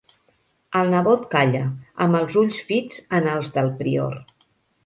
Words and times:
El 0.79 0.89
nebot 0.93 1.27
calla, 1.35 1.61
amb 2.05 2.19
els 2.21 2.39
ulls 2.43 2.57
fits 2.71 2.99
en 3.19 3.31
els 3.37 3.55
del 3.59 3.71
prior. 3.83 4.19